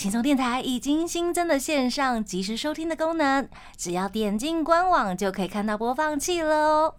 [0.00, 3.46] 轻松电台已经新增了线上即时收听的功能，
[3.76, 6.94] 只要点进官网就可以看到播放器了哦。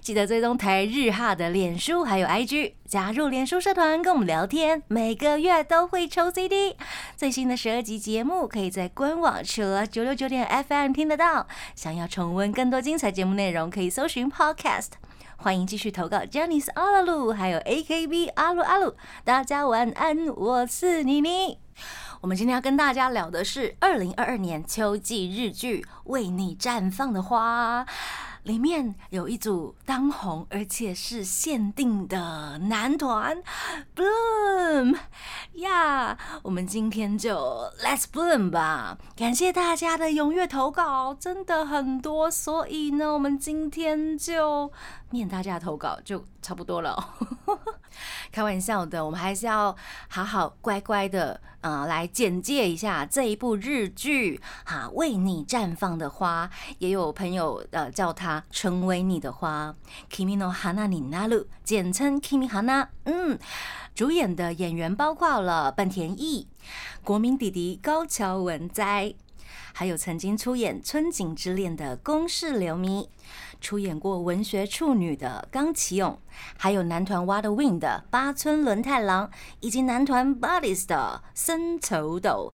[0.00, 6.76] 记得追踪台日哈的脸书还有 IG，加入脸书社团跟我们聊天，每个月都会抽 CD。
[7.16, 11.48] 最新的十二集节目可以在官网除了九六九点 FM 听得到。
[11.74, 14.90] 想要重温更多精彩节目内容，可以搜寻 Podcast。
[15.38, 18.94] 欢迎继续投稿 j a n n y s 阿鲁，还有 AKB 阿鲁阿鲁。
[19.24, 21.63] 大家晚安，我是妮妮。
[22.24, 27.84] 我们今天要跟大家聊的是二零二二年秋季日剧《为你绽放的花》，
[28.44, 33.42] 里面有一组当红而且是限定的男团
[33.94, 34.96] Bloom
[35.56, 36.16] 呀。
[36.42, 37.36] 我们今天就
[37.84, 38.96] Let's Bloom 吧！
[39.14, 44.72] 感谢大家的踊跃投稿，真的很多，所以呢，我们今天就
[45.14, 47.14] 念大家的投稿就差不多了。
[48.30, 49.74] 开玩笑的，我们还是要
[50.08, 59.72] 好好乖乖的，呃，来简介一下这一部日剧哈，为你绽放的花，也有朋友呃叫它成为你的花
[60.10, 62.88] ，Kimi no Hana ni naru，简称 Kimi Hana。
[63.04, 63.38] 嗯，
[63.94, 66.48] 主演的演员包括了本田翼、
[67.04, 69.14] 国民弟弟高桥文哉，
[69.72, 73.08] 还有曾经出演《春景之恋》的宫室流弥。
[73.60, 76.18] 出演过文学处女的冈崎勇，
[76.58, 79.30] 还有男团 What Win 的八村伦太郎，
[79.60, 82.52] 以及男团 Bodies 的森丑斗。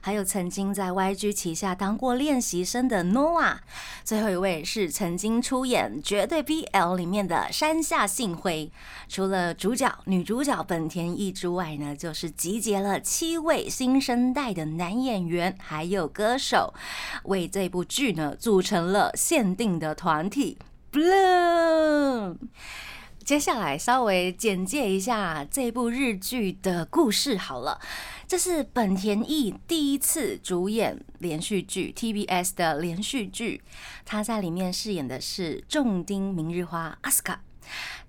[0.00, 3.56] 还有曾经在 YG 旗下当过练习生的 noa
[4.04, 8.70] 最后一位是曾经出演《绝对 BL》里面的山下幸辉。
[9.08, 16.72] 除了主角、女主角本田翼之外呢，就是集结了七位新生代的男演员，还有歌手，
[17.24, 20.58] 为这部剧呢组成了限定的团体
[20.90, 22.36] Bloom。
[23.24, 27.80] 接下来稍微简介一下这部日剧的故事好了。
[28.32, 33.60] 这是本田翼第一次主演连续剧 TBS 的连续剧，
[34.06, 37.42] 他在里面饰演的是重丁明日花阿斯卡。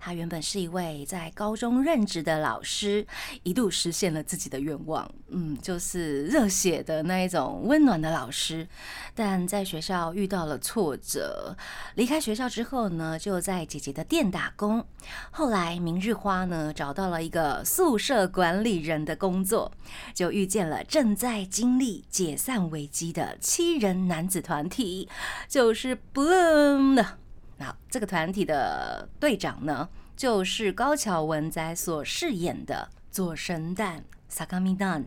[0.05, 3.07] 他原本是一位在高中任职的老师，
[3.43, 8.67] 一度实现了自己的愿望，嗯，就是热血的那一种温暖的老师。
[9.15, 11.55] 但在学校遇到了挫折，
[11.95, 14.85] 离开学校之后呢，就在姐姐的店打工。
[15.31, 19.71] 后来明日花呢找到了一个宿舍管理人的工作，
[20.13, 25.07] 就遇见了正在经历解散危机的七人男子团体，
[25.47, 27.19] 就是 Bloom 的。
[27.57, 35.05] 那这个团体的队长呢，就是高桥文哉所饰演的左神蛋 Sakami Dan，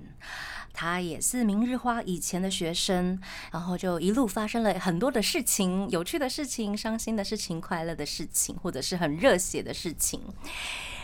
[0.73, 3.21] 他也是明日花以前的学生，
[3.51, 10.21] 然后就一路发生了很多的事情，有趣的事情、伤心的事情、快乐的事情，或者是很热血的事情。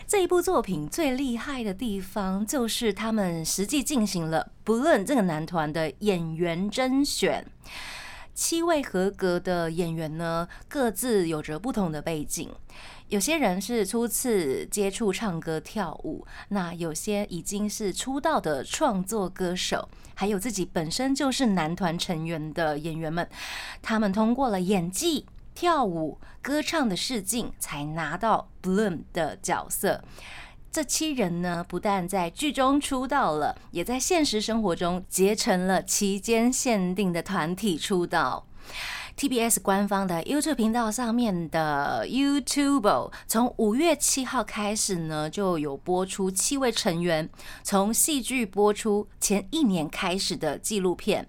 [0.05, 7.45] 这一部作品最厉害的地方，就是他们实际进行了不论这个男团的演员甄选。
[8.33, 12.49] 七位合格的演员呢，各自有着不同的背景。
[13.09, 23.29] 有些人是初次接触唱歌跳舞，那有些已经是出道的创作歌手，还有自己本身就是男团成员的演员们。
[23.83, 30.03] 他们通过了演技、跳舞、歌唱的试镜，才拿到 Bloom 的角色。
[30.73, 38.47] 这七人呢，不但在剧中出道了，也在现实生活中结成了期间限定的团体出道。
[39.15, 47.29] TBS 官方的 YouTube 频道上面的 YouTube 从五月七号开始呢，就有播出七位成员
[47.61, 51.27] 从戏剧播出前一年开始的纪录片，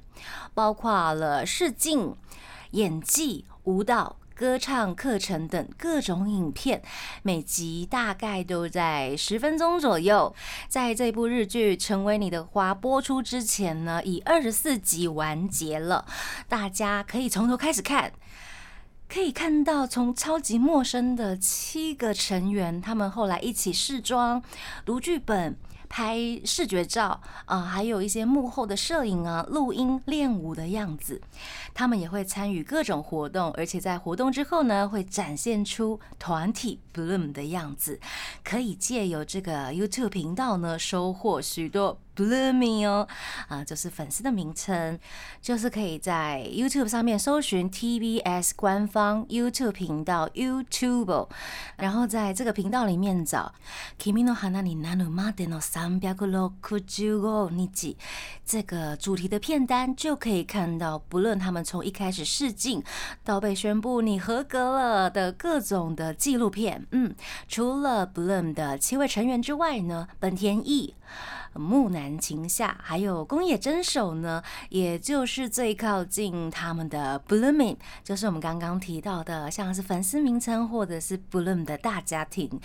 [0.55, 2.17] 包括了试镜、
[2.71, 4.17] 演技、舞蹈。
[4.35, 6.83] 歌唱课程等各种影片，
[7.23, 10.35] 每集大概都在十分钟左右。
[10.69, 16.05] 在这部日剧《成为你的花》播出之前呢，以二十四集完结了。
[16.49, 18.13] 大家可以从头开始看，
[19.09, 24.43] 可以看到从超级陌生的七个成员，他们后来一起试妆、
[24.85, 25.57] 读剧本。
[25.95, 31.23] 拍视觉照啊，还有一些幕后的摄影啊、录音、练舞的样子，
[31.73, 38.01] 他们也会参与各种活动，而且在活动之后呢，会展现出团体 Bloom 的样子，
[38.43, 43.09] 可以借由这个 YouTube 频道呢，收获许多 Blooming 哦，
[43.49, 44.99] 啊，就是粉丝的名称，
[45.41, 51.29] 就是可以在 YouTube 上面搜寻 TBS 官方 YouTube 频道 YouTube，
[51.77, 53.53] 然后在这个频道里面找
[54.01, 57.97] Kimi no Hana ni Nanu Made no Sanbyakurokujugo Niji”
[58.45, 62.83] 这个主题的片单，就可以看到，不论他们从一开始试镜
[63.25, 66.87] 到被宣布你合格了的各种的纪录片。
[66.91, 67.15] 嗯，
[67.49, 70.95] 除了 Bloom 的七位成员之外呢，本田翼。
[71.55, 82.61] 木南情下，还有宫野真守呢，也就是最靠近他们的 Blooming，就是我们刚刚提到的，像是粉丝名称或者是 Bloom 的大家庭，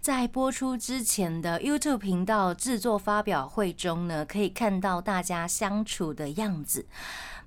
[0.00, 6.86] 在播出之前的 YouTube 频道制作发表会中呢，可以看到大家相处的样子。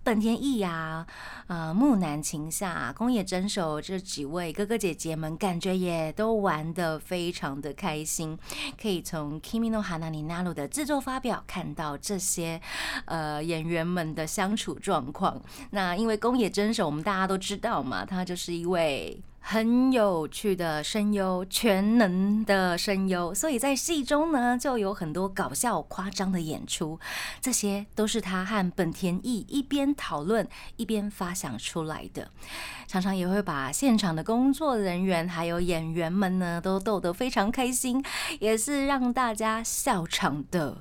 [0.08, 1.06] 本田翼呀，
[1.48, 8.40] 呃，木南晴夏、宫野真守这几位哥哥姐姐们，感觉也都玩得非常的开心。
[8.82, 12.62] 可以从 Kimi no Hana ni Naru 的制作发表看到这些
[13.04, 15.42] 呃演员们的相处状况。
[15.72, 19.22] 那因为宫野真守，我们大家都知道嘛，他就是一位。
[19.50, 27.00] 很有趣的声优，全能的声优，所以在戏中呢，就有很多搞笑、夸张的演出，
[27.40, 30.46] 这些都是他和本田翼一边讨论
[30.76, 32.30] 一边发想出来的。
[32.88, 38.04] 常常也会把现场的工作人员还有演员们呢，都逗得非常开心，
[38.42, 40.80] 也是让大家笑场的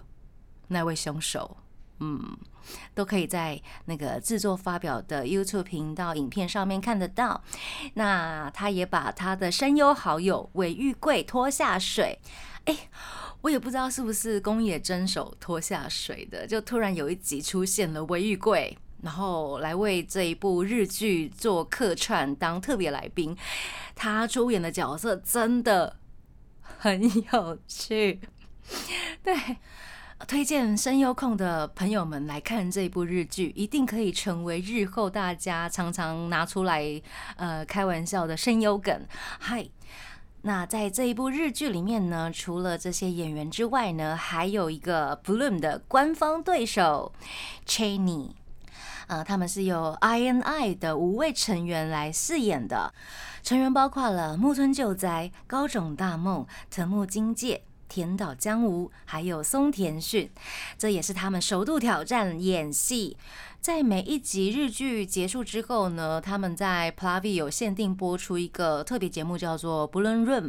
[0.67, 1.59] 那位凶手。
[2.01, 2.37] 嗯。
[2.95, 7.43] 都可以在那个制作发表的 YouTube 频道影片上面看得到。
[7.95, 12.19] 那他也把他的声优好友尾玉贵拖下水，
[12.65, 12.89] 哎，
[13.43, 23.37] 我也不知道是不是宫野真守拖下水的，就突然有一集出现了尾玉贵，然后来为这一部日剧做客串当特别来宾。
[23.95, 25.97] 他出演的角色真的
[26.61, 27.03] 很
[27.33, 28.21] 有趣，
[29.23, 29.35] 对。
[30.25, 37.01] 推荐声优控的朋友们来看这部日剧，一定可以成为日后大家常常拿出来
[37.37, 39.07] 呃开玩笑的声优梗。
[39.39, 39.69] 嗨，
[40.41, 47.13] 那在这一部日剧里面呢，除了这些演员之外呢，还有一个 Bloom 的官方对手
[47.67, 48.31] Chaney，
[49.09, 52.95] 呃，他们是由 INI 的五位成员来饰演的，
[53.43, 57.66] 成员包括了木村救哉、高冢大梦、藤木金介。
[57.89, 60.31] 田岛江吾，还有松田迅，
[60.77, 63.17] 这也是他们首度挑战演戏。
[63.67, 70.45] 在每一集日剧结束之后呢，他们在 Plavi 有限定播出一个特别节目，叫做《不论 Room》，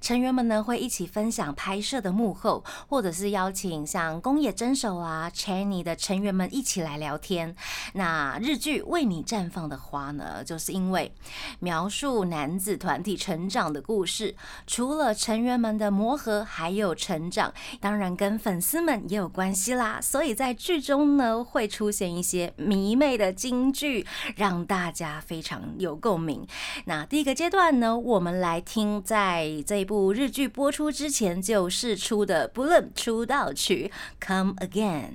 [0.00, 7.54] 成员们呢会一起分享拍摄的幕后，或者是邀请像宫野真守啊、Channy 的成员们一起来聊天。
[7.92, 11.12] 那日剧《为你绽放的花》呢，就是因为
[11.58, 14.34] 描述男子团体成长的故事，
[14.66, 20.00] 除了成员们的磨合，还有成长，当然跟粉丝们也有关系啦。
[20.00, 22.50] 所以在剧中呢，会出现一些。
[22.62, 24.06] 迷妹的金句
[24.36, 26.46] 让大家非常有共鸣。
[26.86, 33.90] 那第一个阶段呢，我们来听在这部日剧播出之前就试出的 Bloom 出道曲
[34.26, 35.10] 《Come Again》。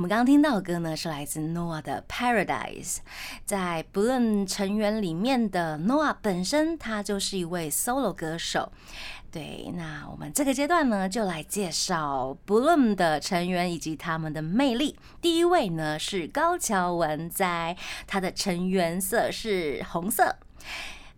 [0.00, 2.96] 我们刚刚听到的歌呢，是来自 Noah 的《Paradise》。
[3.44, 8.72] 在 Bloom 成员里面的 Noah 本身，他就是一位 solo 歌手。
[9.30, 14.98] 对，那我们这个阶段呢，就来介绍 Bloom 的成员以及他们的魅力。
[15.20, 17.76] 第一位呢是高桥文哉，
[18.06, 20.34] 他的成员色是红色。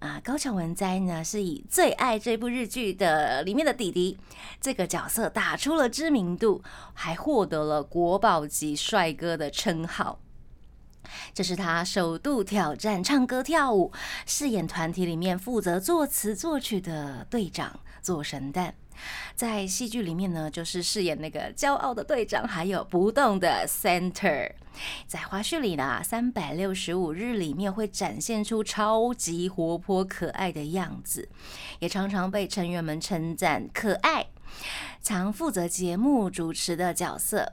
[0.02, 4.19] 啊，高桥文哉呢是以最爱这部日剧的里面的弟弟
[4.60, 6.60] 这个角色打出了知名度，
[6.93, 10.19] 还获得了国宝级帅哥的称号。
[11.32, 13.93] 这是他首度挑战唱歌跳舞，
[14.27, 17.79] 饰演团体里面负责作词作曲的队长。
[18.03, 18.74] 做神蛋，
[19.34, 24.51] 在戏剧里面呢，就是饰演那个骄傲的队长，还有不动的 center。
[25.06, 31.29] 在花絮里呢，三百六十五日里面会展现出超级活泼可爱的样子，
[31.79, 34.27] 也常常被成员们称赞可爱。
[35.03, 37.53] 常负责节目主持的角色，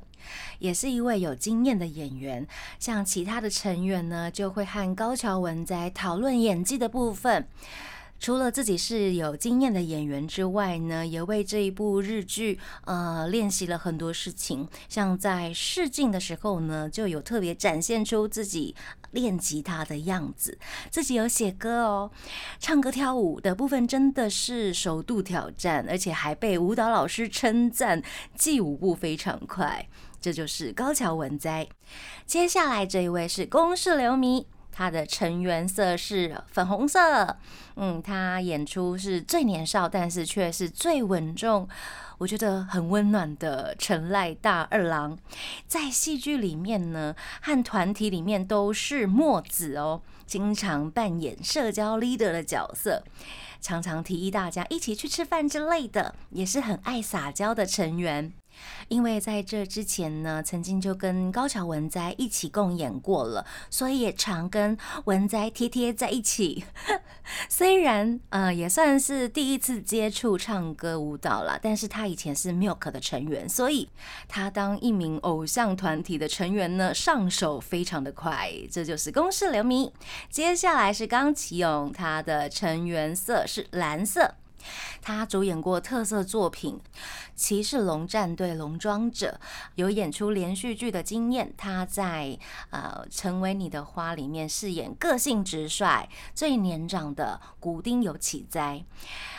[0.59, 2.45] 也是一位有经验的演员。
[2.77, 7.47] 像其他的成员呢，就会和高桥文哉讨论演技的部分。
[8.19, 14.67] 除了自己是有经验的演员之外呢，也为这一部日剧呃练习了很多事情。
[14.87, 18.75] 像在试镜的时候呢，就有特别展现出自己
[19.11, 20.57] 练吉他的样子，
[20.91, 22.11] 自己有写歌哦，
[22.59, 28.03] 唱歌跳舞的部分真的是首度挑战，而且还被舞蹈老师称赞，
[28.35, 29.87] 记舞步非常快。
[30.21, 31.65] 这就是高桥文哉。
[32.25, 34.45] 接下来这一位是公式流迷。
[34.79, 37.35] 他的成员色是粉红色。
[37.75, 41.67] 嗯，他演出是最年少，但是却是最稳重，
[42.17, 45.17] 我觉得很温暖的陈赖大二郎。
[45.67, 53.03] 在戏剧里面呢，和团体里面都是墨子哦，经常扮演社交 leader 的角色。
[53.59, 58.31] 常常提议大家一起去吃饭之类的，也是很爱撒娇的成员。
[58.87, 66.63] 因为在这之前呢，曾经就跟高桥文哉一起共演过了，所以也常跟文哉贴贴在一起。
[67.47, 73.89] 虽然呃也算是第一次接触唱歌舞蹈了，但是他以前是 Milk 的成员，所以
[74.27, 78.51] 他当一名偶像团体的成员呢，上手非常的快。
[78.71, 79.93] 这就是公式流迷。
[80.29, 84.35] 接下来是冈崎勇，他的成员色是蓝色。
[85.01, 86.79] 他主演过特色作品
[87.35, 89.39] 《骑士龙战队龙装者》，
[89.75, 91.53] 有演出连续剧的经验。
[91.57, 92.37] 他在
[92.69, 98.83] 呃《成为你的花》里面饰演个性直率、最年长的古丁有启哉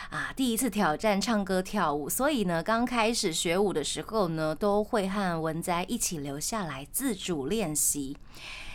[0.09, 8.17] 啊，第一次挑战唱歌跳舞，所以呢，刚开始学舞的时候呢，都会和文哉一起留下来自主练习。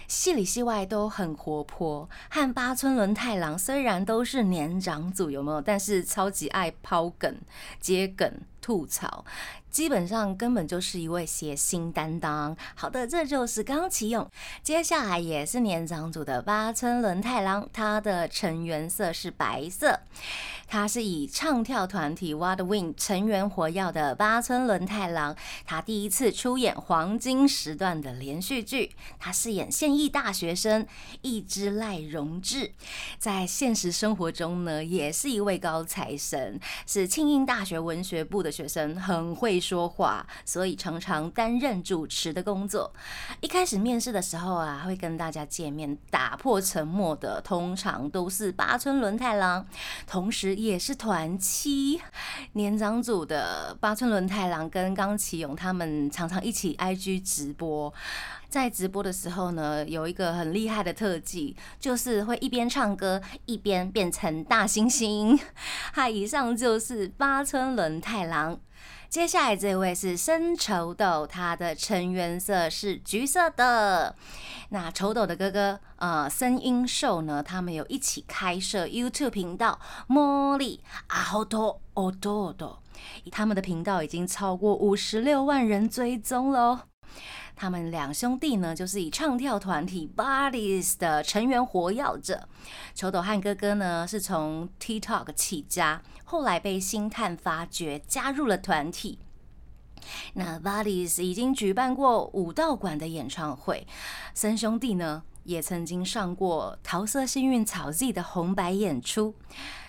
[0.08, 5.60] 戏里戏外都很活泼，和八村伦太郎虽然都是年长组，有没有？
[5.60, 7.36] 但是超级爱抛梗、
[7.80, 9.24] 接梗、吐槽。
[9.76, 12.56] 基本上根本就是一位谐星担当。
[12.74, 14.26] 好的，这就是冈崎勇。
[14.62, 20.00] 接下来也是年长组的八村伦太郎，他的成员色是白色。
[20.68, 25.36] 他是以唱跳团体 WADWING 成员活跃的八村伦太郎。
[25.66, 30.84] 他第一次出演黄金时段的连续剧，他饰演现役大学生
[31.20, 32.72] 一之赖荣志。
[33.18, 39.60] 在现实生活中呢，也是一位高材生，是庆应大学文学部的学生，很会。
[39.66, 42.92] 说话，所以常常担任主持的工作。
[43.40, 49.66] 一开始面试的时候啊，会跟大家见面，打破沉默的通常都是八村轮太郎，
[50.06, 52.00] 同时也是团七
[52.52, 57.92] 年长组的八村轮太郎跟冈崎勇，他们常常一起 IG 直播。
[58.48, 65.38] 在直播的时候呢，有一个很厉害的特技，就是会一边唱歌一边变成大猩猩。
[65.92, 68.58] 嗨，以上就是八村轮太郎。
[69.16, 74.14] 接下来这位是深丑斗，他的成员色是橘色的。
[74.68, 82.82] 那丑斗的哥哥，呃，森英寿呢，他们有一起开设 YouTube 频道，茉莉阿好多哦多多，
[83.32, 86.80] 他们的频道已经超过五十六万人追踪喽。
[87.58, 92.46] 他们两兄弟呢，就是以唱跳团体 Bodies 的成员活跃着。
[92.94, 99.20] 丑斗和哥哥呢，是从 TikTok 起家，后来被星探发掘，加入了团体。
[100.34, 103.86] 那 Bodies 已经举办过武道馆的演唱会，
[104.34, 109.34] 三兄弟呢，也曾经上过桃色幸运草 Z 的红白演出。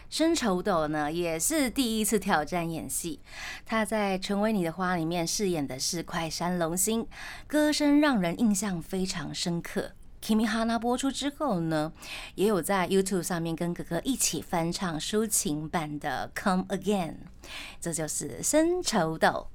[0.10, 3.20] 深丑斗呢，也是第一次挑战演戏。
[3.66, 7.06] 他在《成为你的花》里面饰演的是快山龙星，
[7.46, 9.92] 歌声让人印象非常深刻。
[10.22, 11.92] Kimi Hana 播出之后呢，
[12.36, 17.12] 也有在 YouTube 上面跟哥哥一起翻唱抒情版的《Come Again》。
[17.80, 19.48] 这就是深丑斗。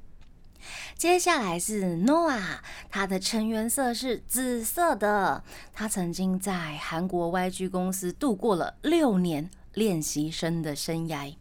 [0.97, 5.43] 接下来是 Noah，他的成员色是紫色的。
[5.73, 9.51] 他曾经在韩国 YG 公司度过了六年。
[9.75, 11.35] 练习生的生涯，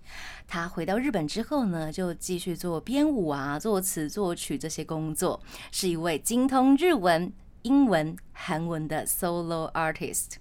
[0.47, 10.33] 他回到日本之后呢，就继续做编舞啊、作词作曲这些工作，是一位精通日文、英文、韩文的 solo artist。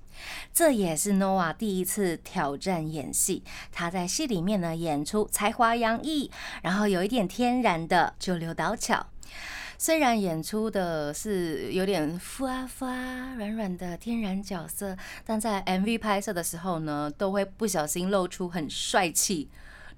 [0.52, 6.30] 这也是 Noah 第一次挑战演戏，他在戏里面呢演出才华洋溢，
[6.62, 9.06] 然后有一点天然的九流倒巧。
[9.78, 19.48] 虽然演出的是有点浮啊浮啊软软的天然角色，但在 MV 拍摄的时候呢，都会不小心露出很帅气。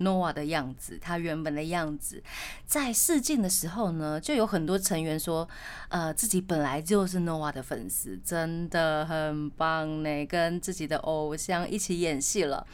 [0.02, 2.22] Nova 的样子，他原本的样子，
[2.66, 5.48] 在试镜的时候呢，就有很多成员说，
[5.88, 12.66] 呃，自己本来就是 Nova 的粉丝，真的很棒呢，跟自己的偶像一起演戏了。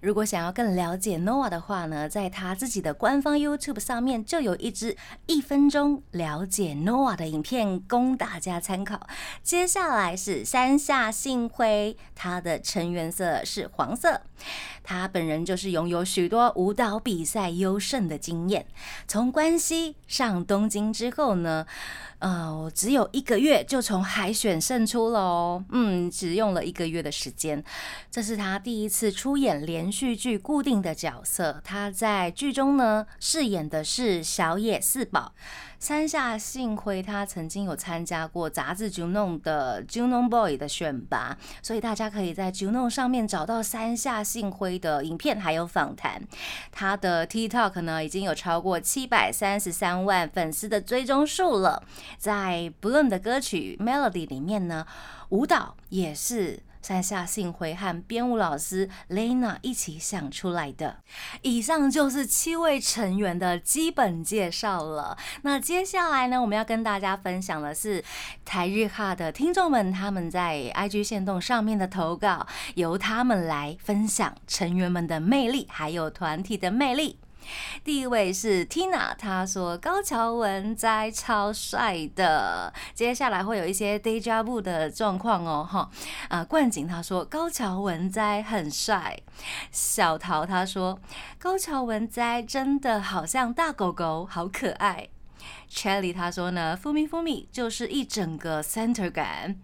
[0.00, 4.96] 如果想要更了解 Nova 的话呢，在他自己的官方 YouTube 上面就有一支
[5.26, 9.06] 一分钟了解 Nova 的影片供大家参考。
[9.42, 14.20] 接下来是山下幸辉，他的成员色是黄色，
[14.82, 18.64] 他本人就是拥有许多无舞蹈比赛优胜的经验。
[19.06, 21.66] 从关西上东京之后呢，
[22.22, 27.62] 呃，我只有一个月就从海选胜出了哦，嗯，只用了一个月的时间。
[28.12, 35.32] 这是他第一次出演连续剧固定的角色，他在剧中呢饰演的是小野四宝。
[35.80, 46.22] 山下幸辉他曾经有参加过杂志 Juno 的 Juno Boy 的选拔，所以大家可以在 Juno 上面找到山下幸辉的影片还有访谈。
[46.70, 51.82] 他的 TikTok 呢已经有超过七百三十三万粉丝的追踪数了。
[52.18, 54.86] 在 Bloom 的歌曲 Melody 里面呢，
[55.30, 56.60] 舞蹈也是。
[56.82, 60.96] 山下幸辉和编舞老师 Lena 一起想出来的。
[61.42, 65.16] 以上就是七位成员的基本介绍了。
[65.42, 68.02] 那接下来呢，我们要跟大家分享的是
[68.44, 77.16] 台日哈的听众们他们在 IG 线动上面的投稿，由他们来分享成员们的魅力，还有团体的魅力。
[77.84, 82.72] 第一位是 Tina，她说高桥文哉超帅的。
[82.94, 85.90] 接下来会有一些 Dayjob 的状况哦，哈
[86.28, 89.18] 啊，冠景他说高桥文哉很帅。
[89.70, 90.98] 小桃他说
[91.38, 95.08] 高桥文哉真的好像大狗狗，好可爱。
[95.70, 99.56] Cherry 他说呢，Fumi Fumi 就是一整个 center 感。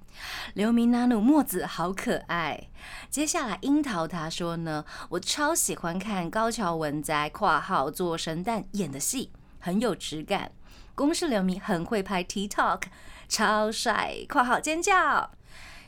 [0.55, 2.69] 刘明娜努墨子好可爱。
[3.09, 10.53] 接下来樱桃他说呢，我超喜欢看高桥文哉（括号做神蛋）演的戏，很有质感。
[10.95, 12.83] 公式刘明很会拍 TikTok，
[13.29, 15.31] 超帅（括号尖叫）。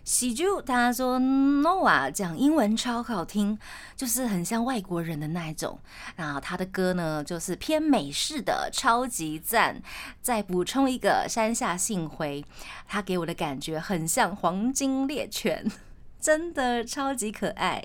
[0.05, 3.59] 喜珠他说 noa 讲英文超好听，
[3.97, 5.79] 就是很像外国人的那一种。
[6.17, 9.81] 然后他的歌呢，就是偏美式的，超级赞。
[10.21, 12.45] 再补充一个山下幸辉，
[12.89, 15.71] 他给我的感觉很像黄金猎犬，
[16.21, 17.85] 真的超级可爱。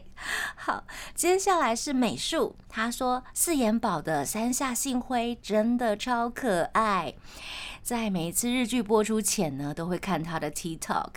[0.56, 7.14] 好，接下来是美术，他说四眼宝的山下幸辉真的超可爱。
[7.86, 11.10] 在每次日剧播出前呢，都会看他的 TikTok，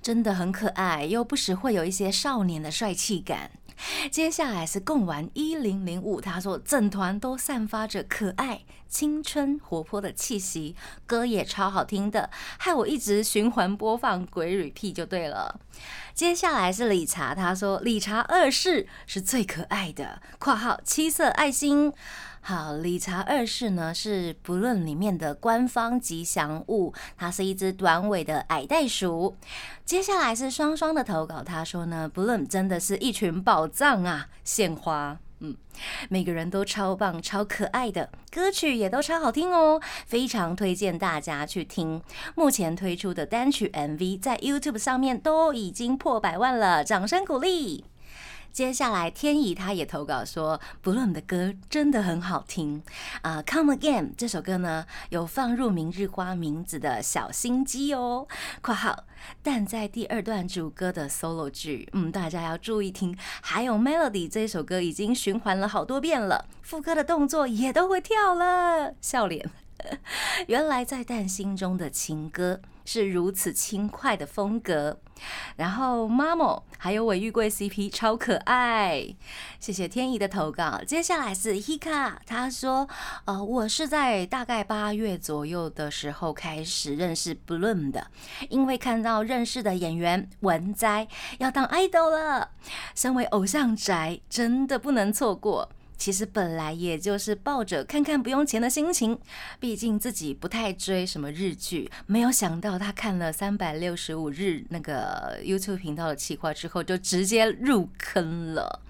[0.00, 3.50] 真的很可爱，又不时会有一些少年的帅气感。
[4.10, 15.60] 接下来是共玩一零零五，他说整团都散发着可爱、青春、活泼的气息，歌也超好听的，害我一直循环播放鬼 repeat 就对了。
[16.16, 21.92] 接下来是理查，他说理查二世是最可爱的（括号七色爱心）。
[22.40, 29.36] 好，理查二世呢是不论里面的官方吉祥物，它是一只短尾的矮袋鼠。
[29.84, 35.54] 接下来是双双的投稿，他说呢，不论真的是一群宝藏啊，献花，嗯，
[36.08, 42.00] 每个人都超棒、超可爱的，歌曲也都超好听哦，非常推荐大家去听。
[42.34, 47.84] 目前推出的单曲 MV 在 YouTube 上面都已经破百万了，掌声鼓励。
[48.56, 52.82] 接下来，天意他也投稿说，Bloom 的歌真的很好听
[53.20, 58.26] 啊，《Come Again》这首歌呢，有放入明日花名字的小心机哦。
[58.62, 59.04] 括号，
[59.42, 63.14] 但在第二段主歌的 solo 句，嗯，大家要注意听。
[63.42, 69.50] 还有 Melody 这首歌已经循环了好多遍了，副歌的动作也都会跳了，笑脸。
[70.48, 72.62] 原来在淡心中的情歌。
[72.86, 74.98] 是如此轻快的风格，
[75.56, 79.14] 然后 Mamo 还有韦玉贵 CP 超可爱，
[79.60, 80.80] 谢谢天怡的投稿。
[80.86, 82.88] 接下来是 Hika，他说，
[83.24, 88.06] 呃，我是在大概八月左右的时候开始认识 Bloom 的，
[88.48, 92.52] 因为看到认识的演员文哉要当 idol 了，
[92.94, 95.68] 身为偶像宅，真的不能错过。
[95.96, 99.18] 其实本来也就是抱着看看不用钱的心情，
[99.58, 108.82] 毕竟自己不太追什么日剧，没有想到他看了三百六十五日那个 YouTube 频道的企划之后，就直接入坑了。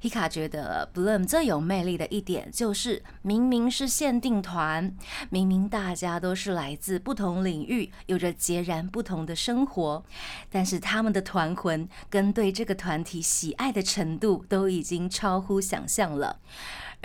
[0.00, 4.94] 皮卡觉得 Bloom 最有魅力的一点就是，明明是限定团，
[5.30, 10.04] 明明大家都是来自不同领域，有着截然不同的生活，
[10.50, 16.38] 但是他们的团魂跟对这个团体喜爱的程度都已经超乎想象了。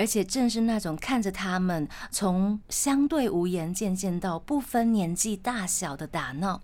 [0.01, 6.59] 而且正是那种看着他们从相对无言渐渐到不分年纪大小的打闹，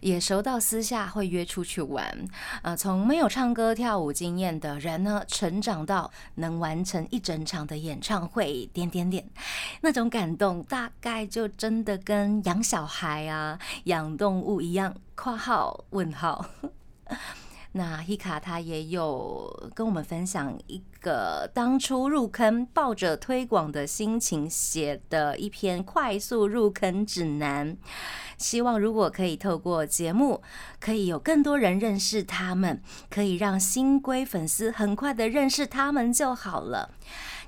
[0.00, 2.26] 也熟到私下会约出去玩，
[2.62, 9.28] 呃，从没有唱歌跳舞经验的人呢，成长到能完成一整场的演唱会，点点点，
[9.82, 14.96] 那种感动大概就真的跟养小孩啊、养动物一样。
[15.14, 16.46] 括号问号。
[17.72, 27.76] 那 Hika 他也有跟我们分享一个当初入坑抱着推广的心情写的一篇快速入坑指南，
[28.36, 30.42] 希望如果可以透过节目，
[30.80, 36.90] 可以有更多人认识他们，可以让新规粉丝很快的认识他们就好了。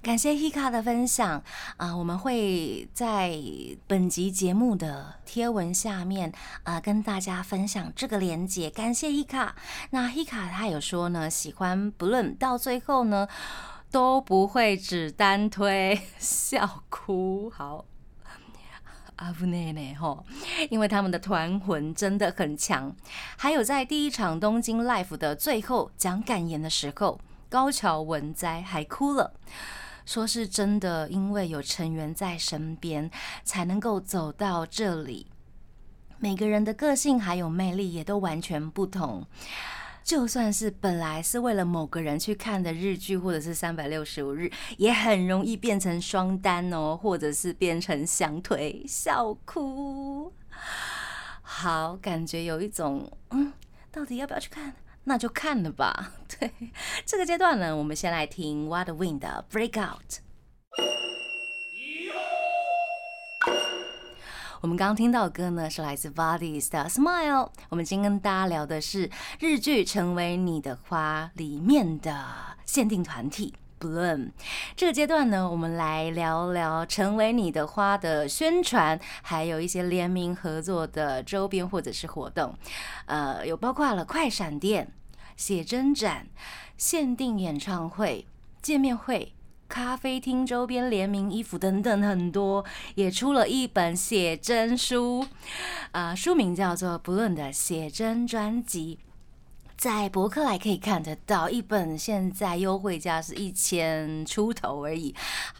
[0.02, 1.40] 感谢 Hika 的分享
[1.76, 1.96] 啊！
[1.96, 3.38] 我们会在
[3.86, 6.32] 本集节目的贴文下面
[6.64, 8.68] 啊，跟大家分享这个连接。
[8.68, 9.50] 感谢 Hika。
[9.90, 13.28] 那 Hika 他有说呢，喜欢不论到最后呢，
[13.92, 17.48] 都不会只单推， 笑哭。
[17.50, 17.84] 好，
[19.14, 20.26] 阿布内内吼，
[20.68, 22.92] 因为他们的团魂真的很强。
[23.36, 27.20] 还有在第一场东京 Life 的最后讲感言的时候。
[27.48, 29.34] 高桥文哉还哭了，
[30.04, 33.10] 说是真的，因为有成员在身边，
[33.44, 35.26] 才能够走到这里。
[36.18, 39.26] 每个人的个性还有魅力也都完全不同，
[40.04, 50.32] 就算是本来是为了某个人去看的日剧，或者是三百六十五日，也很容易变成双单哦，或者是变成相推笑哭。
[51.40, 53.52] 好，感觉有一种，嗯，
[53.90, 54.74] 到底要不要去看？
[55.04, 56.12] 那就看了吧。
[56.38, 56.50] 对，
[57.04, 60.18] 这个阶段呢，我们先来听 What Wind 的 Breakout。
[64.60, 67.50] 我们刚刚听到的歌呢，是来自 Bodies 的 Smile。
[67.68, 69.10] 我们今天跟大家聊的是
[69.40, 72.24] 日剧《成为你的花》里面的
[72.64, 73.54] 限定团体。
[73.82, 74.30] Bloom
[74.76, 82.54] 这个阶段呢，我们来聊聊成为你的花的宣传，还有一些联名合作的周边或者是活动，
[83.06, 84.92] 呃，有包括了快闪店、
[85.36, 86.28] 写真展、
[86.76, 88.24] 限定演唱会、
[88.60, 89.32] 见面会、
[89.68, 92.64] 咖啡厅周边联名衣服等等很多，
[92.94, 95.26] 也出了一本写真书，
[95.90, 99.00] 啊，书名叫做《Bloom 的写真专辑》。
[99.82, 105.12] 在博客来可以看得到一本，现在优惠价是一千出头而已。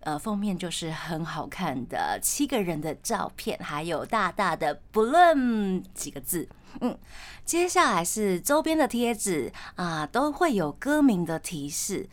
[0.02, 6.48] 呃，封面就是很好看的七个人的照片，还有大大的 “bloom” 几个字。
[6.80, 6.96] 嗯，
[7.44, 12.08] 接下来是周边的贴纸啊，都会有歌名的提示。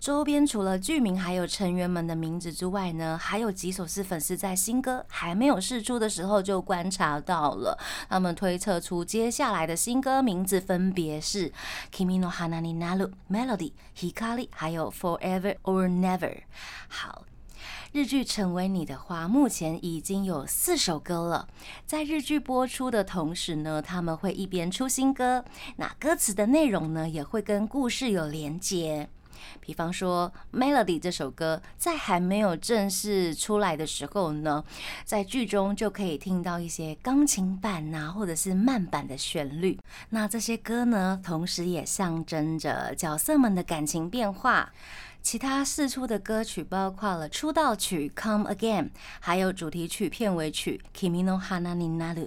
[0.00, 7.78] 周边除了剧名还有成员们的名字之外呢，还有几首是粉丝在新歌还没有试出的时候就观察到了。
[8.08, 11.52] 他们推测出接下来的新歌名字分别是
[11.94, 16.44] Kimi no Hana ni Naru Melody Hikari，还有 Forever or Never。
[16.88, 17.26] 好，
[17.92, 21.46] 日剧《成为你的花》目前已经有四首歌了。
[21.84, 25.44] 在日剧播出的同时呢，他们会一边出新歌，
[25.76, 29.10] 那歌词的内容呢也会跟故事有连接。
[29.70, 34.64] 比方说《Melody》这首歌，在还没有正式出来的时候呢，
[35.04, 39.78] 在剧中就可以听到一些钢琴版呐，或者是慢版的旋律。
[40.08, 44.72] 那这些歌呢，同时也象征着角色们的感情变化。
[45.22, 48.84] 其他四出的歌曲包括了出道曲《Come Again》，
[49.20, 52.24] 还有主题曲、片尾曲《Kimi no Hana ni Naru》。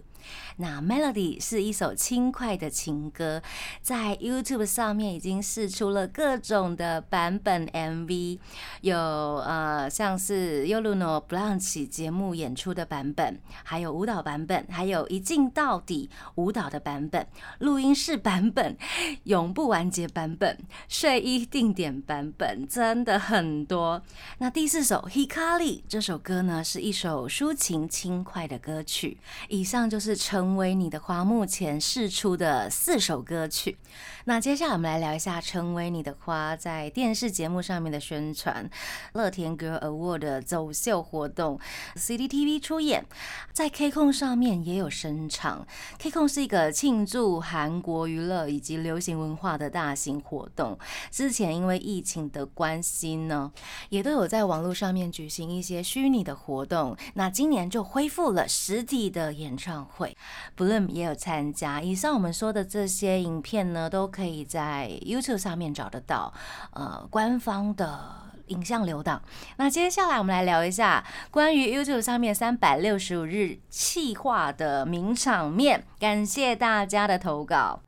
[0.58, 3.42] 那 Melody 是一首轻快的情歌，
[3.82, 8.40] 在 YouTube 上面已经试出了各种的版本 MV，
[8.82, 17.28] 有呃像是 Yoluno Blanche 节目演出的版本，还有舞蹈版本，还有一镜到底舞蹈的版本，
[17.60, 18.78] 录音室版本，
[19.24, 20.58] 永不完结版本，
[20.88, 24.02] 睡衣定点版本，真的很多。
[24.38, 29.18] 那第四首 Hikari 这首歌呢，是一首抒情轻快的歌曲。
[29.50, 30.13] 以上就是。
[30.16, 33.78] 成为你的花目前试出的四首歌曲，
[34.26, 38.70] 那接下来我们来聊一下成为你的花在电视节目上面的宣传。
[39.12, 41.60] 乐天 Girl Award 的走秀活动
[41.96, 43.06] ，CCTV 出演，
[43.52, 45.68] 在 K 控上面也有声场。
[46.00, 50.80] K 控是一个庆祝韩国娱乐以及流行文化的大型活动。
[51.12, 53.52] 之前因为疫情的关系呢，
[53.90, 56.96] 也都有在网络上面举行一些虚拟的活动。
[57.16, 60.16] 那今年就恢复了实体的演唱会。
[60.56, 61.82] Bloom 也有参加。
[61.82, 66.32] 以上我们说的这些影片呢，都可以在 YouTube 上面找得到，
[66.74, 68.00] 呃，官方的
[68.48, 69.20] 影像流档。
[69.58, 75.84] 那接下来我们来聊一下关于 YouTube 上面三百六十五日气化的名场面。
[76.00, 77.82] 感谢大家的投稿。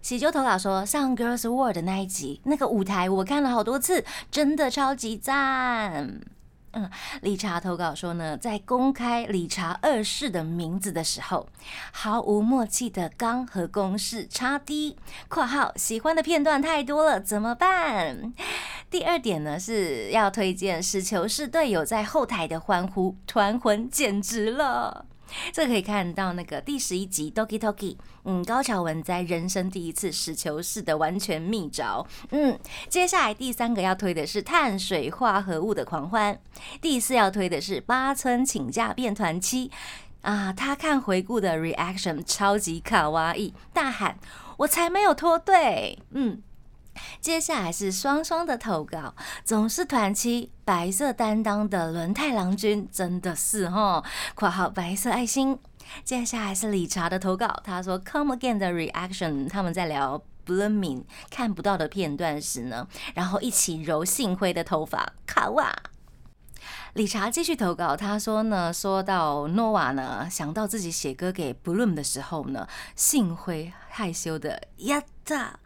[0.00, 6.20] 喜酒投稿说，上 Girls World 那一集那个舞台我看了好多次，真的超级赞。
[6.72, 11.46] 嗯，理查投稿说呢，在公开理查二世的名字的时候，
[11.92, 14.96] 毫无默契的刚和公式差低
[15.28, 18.32] 括号喜欢的片段太多了，怎么办？）
[18.90, 25.04] 第二点呢，是要推荐史球士队友在后台的欢呼，团魂简直了。
[25.52, 36.40] 这可以看到那个第十一集 Doki Toki，嗯，高桥文在人生第一次使球式的完全秘招，嗯，接下来第三个要推的是碳水化合物的狂欢，
[36.80, 39.70] 第四要推的是八村请假变团七，
[40.22, 44.18] 啊，他看回顾的 reaction 超级卡哇伊，大喊
[44.58, 46.42] 我才没有脱队，嗯。
[47.20, 55.58] 接下来是双双的投稿，总是团七白色担当的轮太郎君，真的是哈（括号白色爱心）。
[56.04, 65.74] 接下来是理查的投稿，他说《Come Again》的 reaction，他们在聊 Blooming 看不到的片段时呢，然后一起揉幸辉的头发，卡哇。
[66.94, 75.58] 理查继续投稿，他说呢，说到 Nova 呢，想到自己写歌给 Bloom 的时候呢，幸辉害羞的呀哒。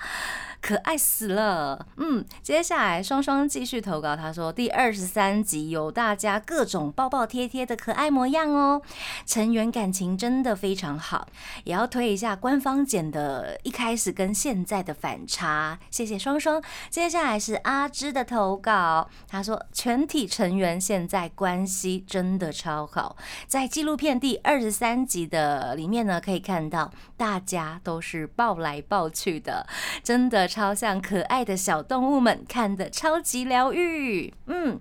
[0.61, 8.83] 可爱死了，嗯，接下来双双继续投稿，他说第二十三集有大家各种抱抱贴贴的可爱模样哦，
[9.25, 11.29] 成员感情真的非常好，
[11.65, 16.61] 也要推一下官方剪的一开始跟现在的反差，谢谢双双。
[16.91, 23.17] 接下来是阿芝的投稿，他说全体成员现在关系真的超好，
[23.47, 29.65] 在纪录片第二十三集的里面呢，可以看到大家都是抱来抱去的，
[30.03, 30.49] 真的。
[30.57, 34.33] 超像可爱的小动物们，看的超级疗愈。
[34.47, 34.81] 嗯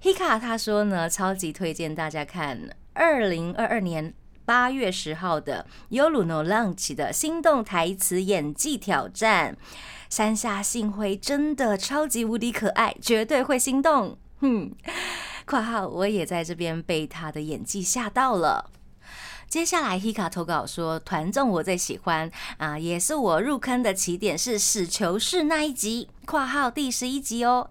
[0.00, 9.56] ，Hika 他说呢，超级推荐大家看二零二二年八月十号的 Yoluno lunch 的心动台词演技挑战。
[10.08, 14.16] 山下幸辉真的超级无敌可爱，绝对会心动。
[14.38, 14.70] 哼，
[15.44, 18.70] 括号我也在这边被他的演技吓到了。
[19.48, 26.08] 接下来，Hika 投稿说，团众我最喜欢啊，也是我入坑的起点是死囚室那一集。
[26.26, 27.70] 括号第十一集哦，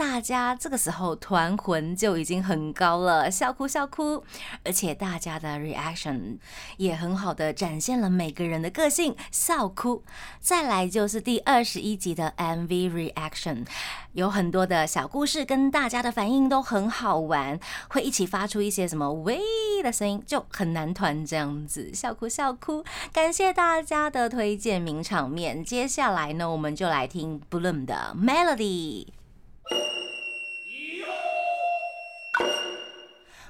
[0.00, 4.24] 大家这个时候团魂就已经很高了，笑哭笑哭，
[4.64, 6.38] 而且大家的 reaction
[6.78, 10.02] 也很好的展现了每个人的个性，笑哭。
[10.40, 13.66] 再来就是第二十一集的 MV reaction，
[14.12, 17.60] 有很多的小故事跟大家的反应都很好玩，
[17.90, 19.38] 会一起发出一些什么喂
[19.82, 22.82] 的声音，就很难团这样子，笑哭笑哭。
[23.12, 27.80] 感谢大家的推荐名场面，接下来呢，我们就来听 Bloom。
[27.80, 29.06] 的 melody，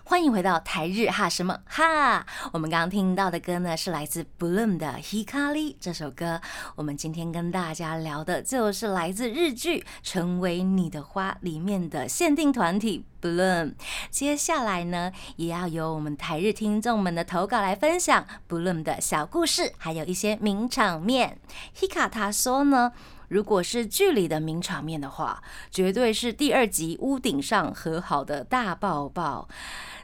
[0.04, 2.26] 欢迎回到台日哈什么哈？
[2.52, 6.40] 我们刚刚听到的歌呢，是来自 Bloom 的 Hikari 这首歌。
[6.74, 13.74] 我们今天跟大家聊的就是来自日剧《成为你的花》里面的限定团体 Bloom。
[14.10, 21.38] 接下来呢，也要由我们台日听众们的投稿来分享 Bloom 的小故事，还有一些名场面。
[21.78, 22.92] Hika 他说呢。
[23.30, 25.40] 如果是剧里的名场面的话，
[25.70, 29.48] 绝对是第二集屋顶上和好的大抱抱，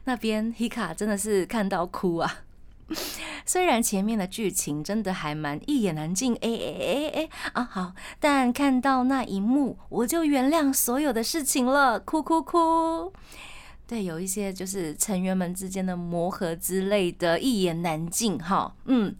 [0.04, 2.42] 那边 Hika 真的是看到哭啊！
[3.44, 13.12] 虽然前面的剧情真的还蛮一言难尽，哎哎哎哎啊好，但看到那一幕，我就原谅所有的事情了，哭哭哭。
[13.88, 19.16] 对，有一些就是成员们之间的磨合之类的，一言难尽哈，嗯。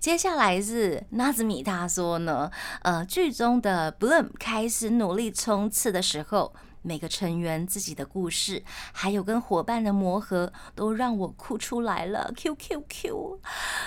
[0.00, 2.50] 接下来是纳兹米，他说呢，
[2.82, 8.62] 呃，剧中的 Bloom 开始努力冲刺的时候，每个成员自己的故事，
[8.92, 12.32] 还有跟伙伴的磨合，都让我哭出来了。
[12.36, 13.40] Q Q Q，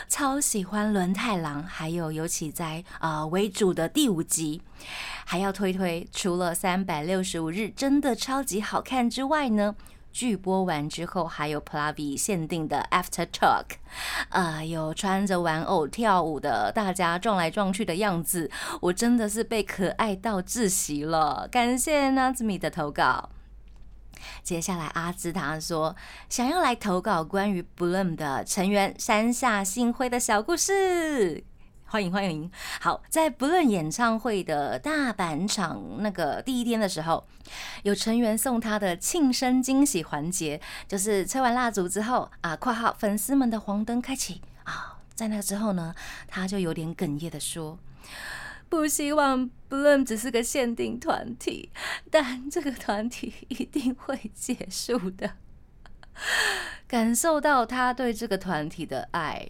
[0.07, 4.61] 超喜欢轮太郎，还有尤其在啊为主的第五集，
[5.25, 9.75] 还要推推，除了三百六十五日真的超级好看之外呢。
[10.11, 13.65] 剧播完之后，还有 Plavi 限定的 After Talk，
[14.29, 21.47] 啊，有穿着玩偶跳舞的大家撞来撞去的样子，我真的是被可爱到窒息了。
[21.51, 23.29] 感谢 Nazmi 的投稿。
[24.43, 25.95] 接下来阿兹他说
[26.29, 31.43] 想要来投稿关于 Bloom 的成员山下幸辉的小故事。
[31.91, 32.49] 欢迎欢迎，
[32.79, 37.27] 好，在不论演唱会的大阪场那个第一天的时候，
[37.83, 44.41] 有成员送他的庆生惊喜环节，就是吹完蜡烛之后啊，括号粉丝们的黄灯开启。
[44.63, 45.93] 啊，在那之后呢，
[46.29, 47.77] 他就有点哽咽的说，
[48.69, 51.71] 不希望不论只是个限定团体，
[52.09, 55.31] 但这个团体一定会结束的，
[56.87, 59.49] 感受到他对这个团体的爱。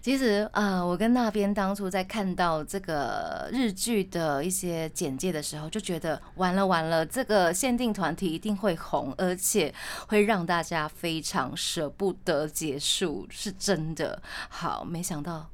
[0.00, 9.74] 其实啊，我跟那边当初在看到这个日剧的一些简介的时候，就觉得完了完了，这个限定团体一定会红，而且
[10.08, 14.22] 会让大家非常舍不得结束，是真的。
[14.48, 15.48] 好，没想到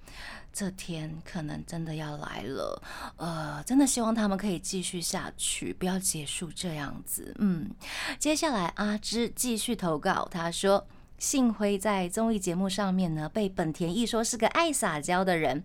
[0.52, 2.82] 这天可能真的要来了，
[3.16, 7.34] 呃，真的希望他们可以继续下去，不要结束这样子。
[7.38, 7.70] 嗯，
[8.18, 10.86] 接下来阿芝继续投稿，他说。
[11.18, 15.62] 幸辉在综艺节目上面呢，被本田一说是个爱撒娇的人。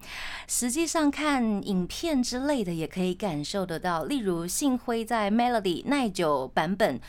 [0.48, 4.06] 实际上看影片之类的，也可以感受得到。
[4.06, 7.00] 例如幸辉在 Melody 耐久版本，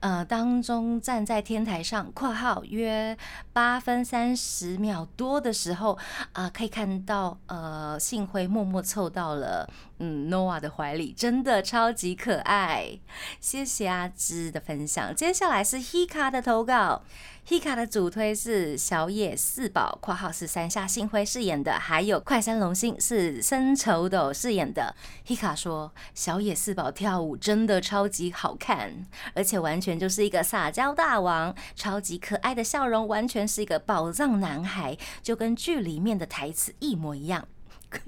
[0.00, 3.16] 呃当中站在天台上（括号约
[3.52, 5.98] 八分三十秒多的时候），
[6.34, 9.68] 啊，可以看到呃幸辉默默凑到了。
[10.00, 12.98] 嗯 Nova 的怀里真的超级可爱。
[13.40, 15.14] 谢谢阿芝的分享。
[15.14, 17.04] 接下来是 Hika 的投稿。
[17.46, 24.96] Hika 的主推是小野四宝（括号是山下幸辉饰演的），还有快山龙星是森丑斗饰演的。
[25.26, 29.04] Hika 说，小野四宝跳舞真的超级好看，
[29.34, 37.46] 而且完全就是一个撒娇大王，超级可爱的笑容，完全是一个宝藏男孩，就跟剧里面的台词一模一样。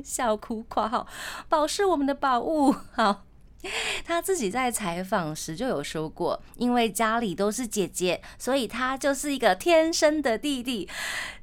[0.03, 1.07] 笑哭（括号
[1.51, 3.26] 宝是我们的宝物）好。
[4.05, 10.89] 他自己在采访时就有说过，因为家里都是姐姐，所以他就是一个天生的弟弟，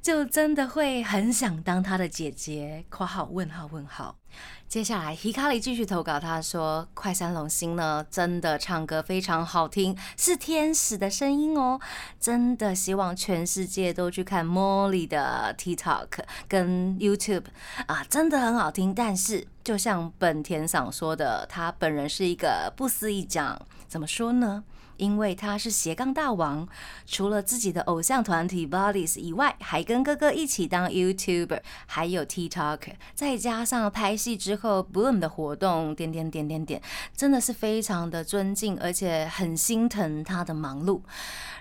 [0.02, 2.84] 就真的会很想当他的姐姐。
[2.90, 4.16] （括号问号问号）
[4.66, 11.78] 接下来，Hikari 继续投稿，他说：“快三龙星呢，真的唱歌非常好听，是天使的声音哦，
[12.18, 16.08] 真的希望全世界都去看 Molly 的 TikTok
[16.48, 17.44] 跟 YouTube
[17.86, 18.92] 啊，真的很好听。
[18.92, 24.64] 但是，就像本田赏说的，他本人是一个不思议讲，怎么说呢？”
[24.96, 26.66] 因为他是斜杠大王，
[27.06, 32.80] 除了自己的偶像团体 Bodies 以外，还跟哥哥一起当 YouTuber，还有 TikTok，
[33.14, 36.82] 再加上拍戏之后 Bloom 的活动，点点点点点，
[37.16, 41.00] 真的是非常的尊敬，而且很心疼他的忙碌。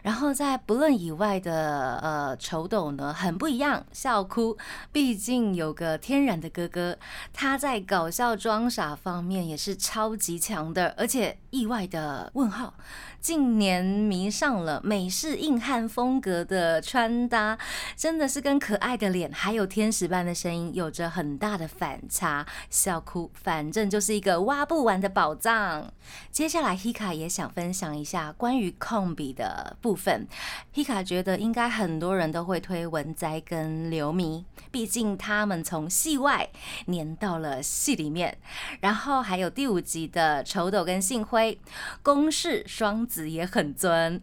[0.02, 4.58] 然后在 Bloom 以外的呃丑斗呢，很不一样，笑哭，
[4.92, 6.98] 毕竟有个天然的哥哥，
[7.32, 12.74] 他在搞笑装傻方面也是超级强的，而且意外的问号。
[13.24, 17.58] 近年迷上了美式硬汉风格的穿搭，
[17.96, 22.46] 真的是跟可爱的脸还有天使般的声音有着很大的反差。
[22.70, 25.94] 笑哭，反正就是一个挖不完的宝藏。
[26.32, 30.28] 接下来，Hika 也想分享一下关于控笔的部分。
[30.76, 36.50] Hika 觉得应该很多人都会推文哉跟流迷，毕竟他们从戏外
[36.88, 38.38] 粘到了戏里面。
[38.82, 41.58] 然后还有第五集的丑斗跟幸辉，
[42.02, 43.08] 公式双。
[43.14, 44.20] 子也很尊，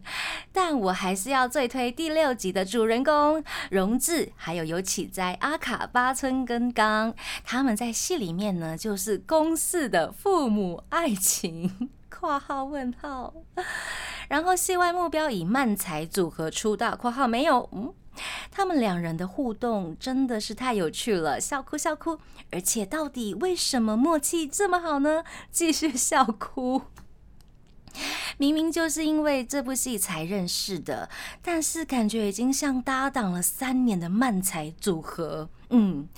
[0.51, 7.13] 但我还是要最推第六集的主人公荣治，还有尤其在阿卡巴村跟刚，
[7.45, 13.33] 他们在戏里面呢就是公式的父母爱情（括号问号）。
[14.27, 17.69] 然后戏外目标以漫才组合出道（括号没有）。
[17.71, 17.93] 嗯，
[18.51, 22.19] 他们两人的互动真的是太有趣了，笑哭笑哭。
[22.51, 25.23] 而且到底为什么默契这么好呢？
[25.49, 26.81] 继续笑哭。
[28.37, 31.09] 明明就是因为这部戏才认识的，
[31.41, 35.49] 但是感觉已经像搭档了三年的漫才组合。
[35.73, 36.09] 嗯，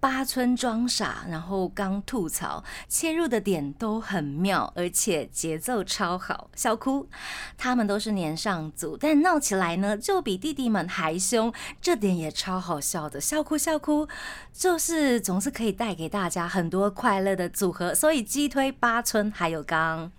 [0.00, 6.50] 八村装傻，然后刚吐槽，切入的点都很妙，而且节奏超好。
[6.54, 7.08] 笑哭，
[7.56, 13.18] 他们都是年上组，但闹起来呢就比弟弟们还凶，这点也超好笑的。
[13.18, 14.06] 笑哭笑哭，
[14.52, 20.12] 就是总是可以带给大家很多快乐的组合，所以击推八村还有刚。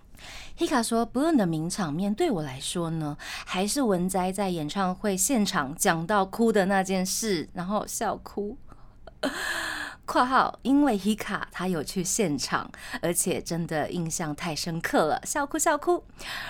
[0.56, 8.56] Hika 说：“不论的名场面对我来说呢，还是文哉在演唱会现场讲到哭的那件事，然后笑哭。”
[10.06, 16.04] 括号，因为 Hika 他有去现场，而且真的印象太深刻了，笑哭笑哭。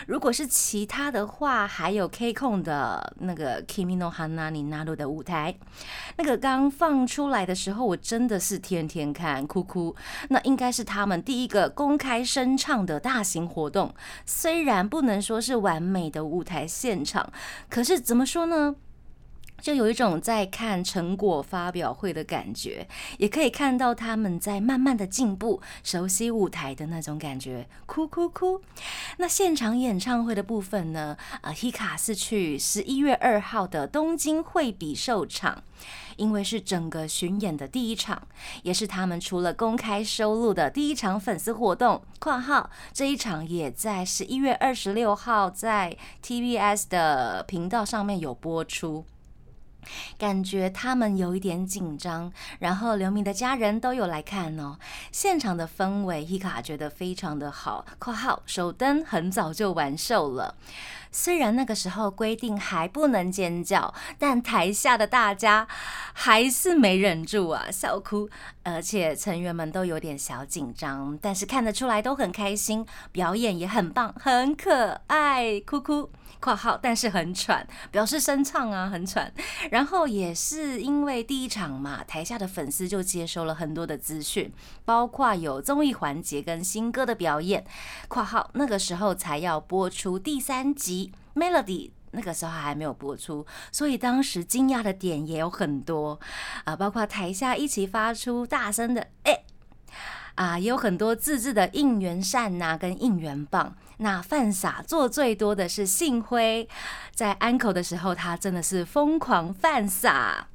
[0.07, 5.57] 如果是其他的话，还有 K 控的那个 Kimino Hanani Naru 的舞台，
[6.17, 9.95] 那个刚放出来的时候，我真的是天天看，哭哭。
[10.31, 13.95] 那应该是他们第一个公开声唱的大型活动，
[14.27, 17.33] 虽然不能说是完美的舞台现场，
[17.71, 18.75] 可是怎么说呢？
[19.61, 22.87] 就有一种在看成果发表会的感觉，
[23.19, 27.67] 也可以看到他们在慢慢的进步，熟悉舞台的那种感觉。
[27.87, 28.61] 哭哭哭！
[29.17, 31.17] 那现场演唱会的部分呢？
[31.41, 35.63] 啊，Hika 是去十一月二号的东京会比寿场，
[36.17, 38.27] 因为是整个巡演的第一场，
[38.65, 42.03] 也是他们除了公开收录的第一场粉丝活动。
[42.19, 49.07] 括号这一场也在十一月二十六号在 TBS 的频道上面有播出。
[50.19, 54.79] 感觉他们有一点紧张，然后刘明的家人都有来看哦。
[55.13, 57.85] 现场的氛围，伊卡觉得非常的好。
[57.99, 60.55] （括号首登很早就完售了，
[61.15, 65.69] 虽然那个时候规定还不能尖叫，但台下的大家
[66.13, 68.29] 还是没忍住啊，笑哭。
[68.65, 76.11] 而且成员们都有点小紧张，但是看得出来都很开心，表演也很棒，很可爱，哭哭。
[76.41, 79.33] 括号，但是很喘，表示声唱啊很喘。
[79.71, 84.53] 然后也是因为第一场嘛，台下的粉丝就接收了很多的资讯，
[84.85, 87.65] 包括有综艺环节跟新歌的表演。
[88.09, 91.04] 括号那个时候才要播出第三集
[91.35, 96.19] ，Melody 那个时候还没有播出，所以当时惊讶的点也有很多
[96.65, 99.43] 啊，包括台下一起发出大声的哎。
[100.37, 103.77] 啊，也有很多自制的应援扇呐，跟应援棒。
[103.99, 106.69] 那犯傻做最多的是幸辉，
[107.15, 110.49] 在安口的时候，他真的是疯狂犯傻。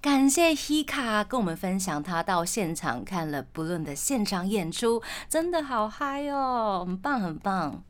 [0.00, 7.84] 感谢 Hika 跟我们分享他到现场看了不论的现场演出，真的好嗨哦，很棒很棒。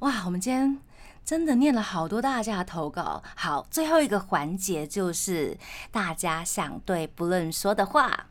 [0.00, 0.78] 哇，我们今天
[1.24, 3.22] 真的念了好多大家的投稿。
[3.36, 5.56] 好，最后一个环节就是
[5.90, 8.26] 大家想对不论说的话。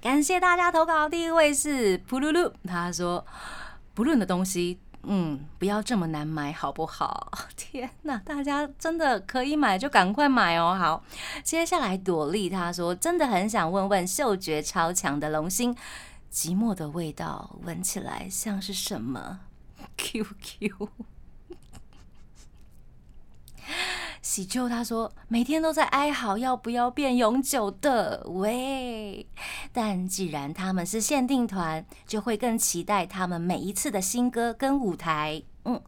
[0.00, 3.26] 感谢大家投稿，第一位是噗噜噜，他说
[3.94, 4.80] 不论的东西。
[5.04, 7.30] 嗯，不要这么难买，好不好？
[7.56, 10.76] 天哪，大家真的可以买就赶快买哦。
[10.78, 11.02] 好，
[11.44, 15.74] 接下来朵莉她说，真的很想问问嗅觉超强的龙星，
[16.30, 19.38] 寂寞的味道闻起来像是什么
[19.96, 20.88] ？QQ。
[24.22, 29.26] 喜旧他说每天都在哀嚎要不要变永久的喂，
[29.72, 35.42] 但既然他们是限定团，就会更期待他们每一次的新歌跟舞台。
[35.64, 35.80] 嗯。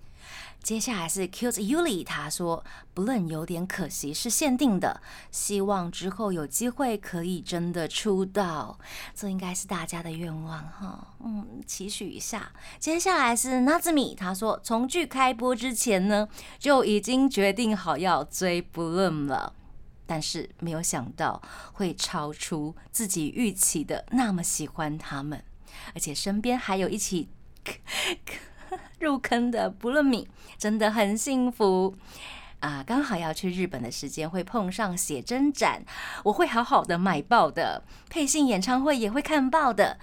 [0.63, 2.63] 接下来是 Cute Yuli，他说
[2.95, 5.01] 不论有点可惜是限定的，
[5.31, 8.79] 希望之后有机会可以真的出道，
[9.15, 12.53] 这应该是大家的愿望哈，嗯，期许一下。
[12.79, 19.55] 接下来是 Nazmi，他说从剧开播之前呢就已经决定好要追 Bloom 了，
[20.07, 21.41] 但是没有想到
[21.73, 25.43] 会超出自己预期的那么喜欢他们，
[25.95, 27.31] 而且身边还有一起。
[29.01, 31.97] 入坑的不论米真的很幸福
[32.61, 32.85] 啊！
[32.87, 35.83] 刚好要去日本的时间会碰上写真展，
[36.25, 37.83] 我会好好的买爆的。
[38.09, 39.99] 配信演唱会也会看爆的。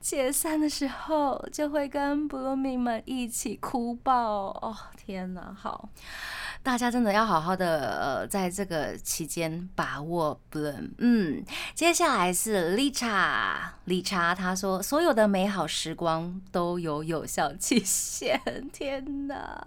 [0.00, 4.74] 解散的时候就会跟不论米们一起哭爆哦！
[4.96, 5.90] 天哪，好。
[6.62, 10.90] 大家真的要好好的呃，在这个期间把握 Bloom。
[10.98, 11.42] 嗯，
[11.74, 13.54] 接下来是 Licha，
[13.86, 18.40] 理查他说所有的美好时光都有有效期限。
[18.72, 19.66] 天哪！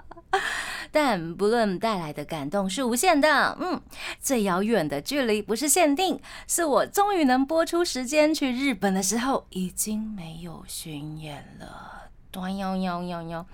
[0.91, 3.57] 但 Bloom 带来的感动是无限的。
[3.59, 3.81] 嗯，
[4.21, 12.09] 最遥远的距离不是限定，是我终于能播出时间去日本的时候，已经没有巡演了。
[12.29, 13.45] 端幺幺幺幺。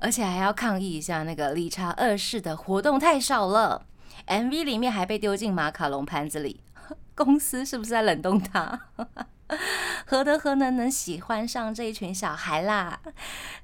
[0.00, 3.86] 而且还要抗议一下那个理查二世的活动太少了
[4.26, 6.60] ，MV 里面还被丢进马卡龙盘子里，
[7.14, 8.80] 公司是不是在冷冻他？
[10.06, 13.00] 何德何能能喜欢上这一群小孩啦？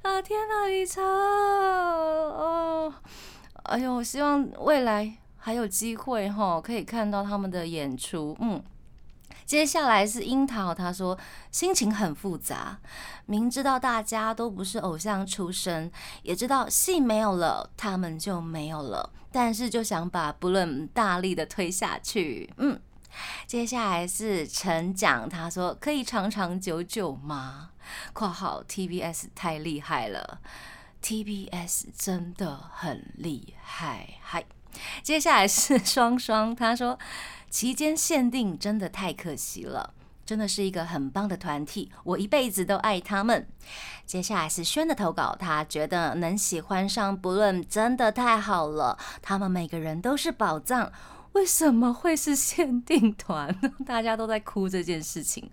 [0.03, 1.03] 啊天哪，理查！
[1.03, 2.93] 哦，
[3.64, 8.62] 哎呦，希望未来还有机会哈，可以看到他们的演出，嗯。
[9.47, 11.19] 接下来是樱桃，他说
[11.51, 12.79] 心情很复杂，
[13.27, 15.91] 明知道大家都不是偶像出身，
[16.23, 22.53] 也知道戏没有了，他们就没有了，但是就想把不论大力的推下去。
[22.57, 22.81] 嗯，
[23.47, 27.71] 接下来是陈讲，他说可以长长久久吗
[28.15, 30.41] ？（括号 TBS 太厉害了
[31.03, 34.45] ，TBS 真的很厉害。）嗨，
[35.05, 36.99] 接下来是双双，他说。
[37.51, 39.95] 期间限定真的太可惜了，
[40.27, 43.47] 真的是一个很棒的团体，我一辈子都爱他们。
[44.05, 50.91] 接下来是轩的投稿，他觉得能喜欢上不论真的太好了，他们每个人都是宝藏，
[51.35, 53.55] 为什么会是限定团？
[53.87, 55.51] 大家都在哭这件事情。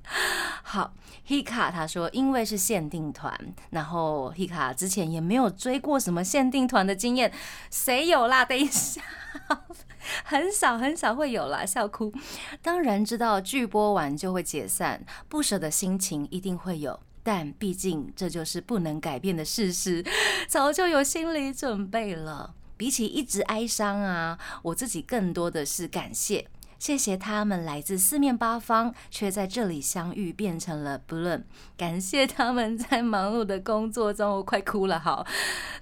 [0.64, 0.94] 好
[1.28, 3.36] ，Hika 他说因为是限定团，
[3.72, 7.34] 然后 Hika 之前也没有追过什么限定团的经验，
[7.70, 8.46] 谁有啦？
[8.46, 9.02] 等一下。
[10.24, 12.12] 很少很少会有啦，笑哭。
[12.62, 20.04] 当然知道剧播完就会解散，不舍的心情一定会有，但毕竟这就是不能改变的事实，
[20.48, 22.56] 早就有心理准备了。
[22.82, 26.48] 比起一直哀伤啊，我自己更多的是感谢。
[26.80, 31.44] 谢谢他们来自四面八方，却在这里相遇，变成了 Bloom。
[31.78, 35.00] 感谢他们在忙碌的工作中，我快哭了。
[35.00, 35.24] 好，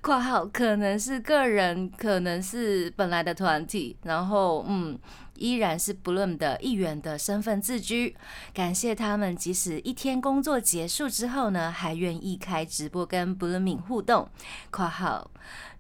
[0.02, 5.00] 括号可能是个人，可能是本来的团体，然后嗯，
[5.36, 8.14] 依然是 Bloom 的一员的身份自居。
[8.54, 14.28] 感谢他们，即使一天工作结束之后呢，还愿意开直播跟 Blooming 互动。
[14.70, 15.32] 括号。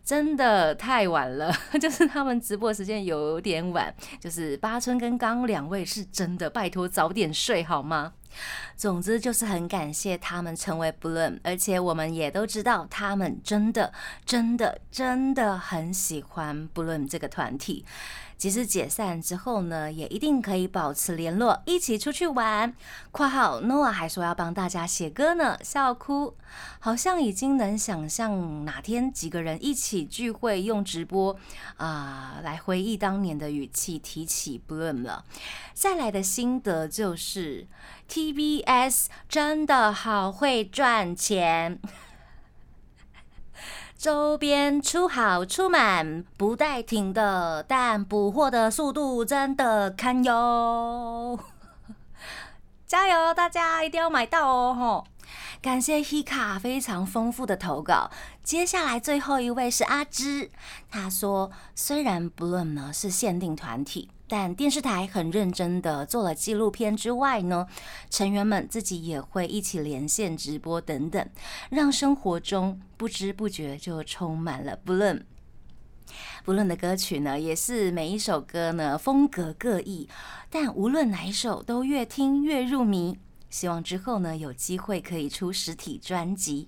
[0.09, 8.13] 真的太晚了， 就是他们直播时间有点晚，就是八村跟刚两位是真的，拜托早点睡好吗？
[8.75, 13.93] 总之就是很感谢他们成为 Bloom，而且我们也都知道他们真的
[14.25, 17.85] 真的真的很喜欢 Bloom 这个团体。
[18.37, 22.73] 即使解散之后呢，也一定可以保持联络，一起出去玩。
[23.11, 26.37] 括号 Noah 还说要帮大家写歌呢，笑哭。
[26.79, 31.37] 好像已经能想象哪天几个人一起聚会，用直播
[31.75, 35.25] 啊来回忆当年的语气提起 Bloom 了。
[35.73, 37.67] 再来的心得就是。
[38.09, 41.79] TBS 真的好会赚钱，
[43.95, 51.39] 周边出好出满，不带停的，但补货的速度真的堪忧。
[52.87, 54.73] 加油，大家一定要买到哦！
[54.73, 55.07] 吼，
[55.61, 58.09] 感谢 Hika 非常丰富的投稿。
[58.43, 60.49] 接下来最后一位是阿芝，
[60.89, 67.67] 他说：虽然 Bloom 呢是限定团体，但电视台很认真的做了纪录片之外呢，
[68.09, 71.29] 成员们自己也会一起连线直播等等，
[71.69, 75.23] 让生活中不知不觉就充满了 Bloom。
[76.43, 80.09] 不论的歌曲呢，也是每一首歌呢风格各异，
[80.49, 83.19] 但无论哪一首都越听越入迷。
[83.49, 86.67] 希望之后呢有机会可以出实体专辑。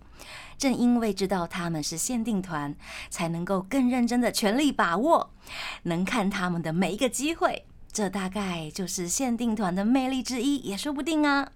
[0.58, 2.76] 正因为知道他们是限定团，
[3.10, 5.32] 才能够更认真的全力把握，
[5.84, 7.66] 能看他们的每一个机会。
[7.92, 11.52] 这大概就是限定团的魅力之一，也说不定啊！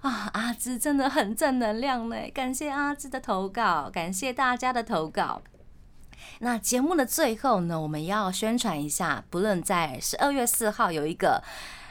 [0.00, 5.42] 啊，阿芝真的很正能量呢，感谢阿芝的投稿，感谢大家的投稿。
[6.38, 11.42] 那节目的最后呢，我们要宣传一下，不论在十二月四号有一个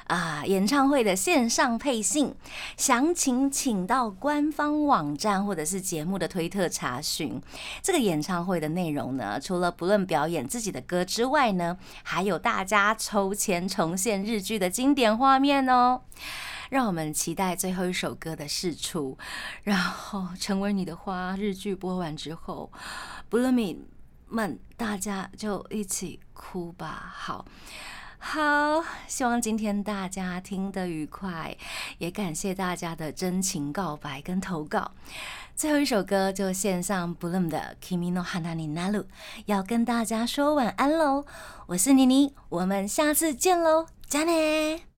[0.08, 2.34] 啊演唱会的线上配信，
[2.78, 7.42] 详情请到官方网站或者是节目的推特查询。
[7.82, 16.02] 这个演唱会的内容呢，除了不论表演自己的歌之外呢，还有大家抽签重现日剧的经典画面哦。
[16.70, 19.18] 让我们期待最后一首歌的释出，
[19.64, 22.72] 然后成为你的花日剧播完之后，
[23.30, 23.86] 不论你。
[24.28, 27.14] 们，大家就一起哭吧。
[27.16, 27.46] 好，
[28.28, 31.56] 好，希望今天大家听得愉快，
[32.00, 34.92] 也感谢大家的真情告白跟投稿。
[35.56, 39.06] 最后一首歌就献上 Bloom 的 Kimi no Hanani Naru，
[39.46, 41.24] 要跟大家说晚安喽。
[41.68, 44.95] 我是妮妮，我们下次见喽，加内。